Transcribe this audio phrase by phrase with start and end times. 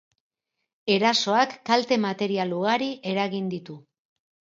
[0.93, 3.77] Erasoak kalte material ugari eragin ditu.